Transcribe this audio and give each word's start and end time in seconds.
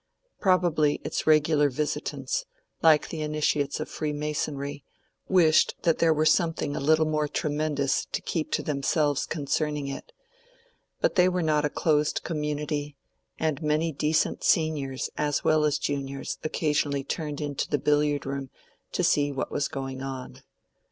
Probably 0.39 0.95
its 1.03 1.27
regular 1.27 1.69
visitants, 1.69 2.45
like 2.81 3.09
the 3.09 3.21
initiates 3.21 3.79
of 3.79 3.87
freemasonry, 3.87 4.83
wished 5.29 5.75
that 5.83 5.99
there 5.99 6.11
were 6.11 6.25
something 6.25 6.75
a 6.75 6.79
little 6.79 7.05
more 7.05 7.27
tremendous 7.27 8.05
to 8.11 8.19
keep 8.19 8.51
to 8.53 8.63
themselves 8.63 9.27
concerning 9.27 9.87
it; 9.87 10.11
but 11.01 11.13
they 11.13 11.29
were 11.29 11.43
not 11.43 11.65
a 11.65 11.69
closed 11.69 12.23
community, 12.23 12.97
and 13.37 13.61
many 13.61 13.91
decent 13.91 14.43
seniors 14.43 15.11
as 15.19 15.43
well 15.43 15.65
as 15.65 15.77
juniors 15.77 16.39
occasionally 16.43 17.03
turned 17.03 17.39
into 17.39 17.69
the 17.69 17.77
billiard 17.77 18.25
room 18.25 18.49
to 18.93 19.03
see 19.03 19.31
what 19.31 19.51
was 19.51 19.67
going 19.67 20.01
on. 20.01 20.41